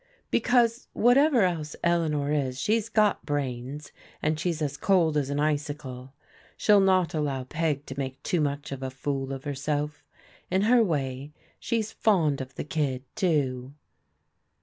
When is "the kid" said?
12.55-13.03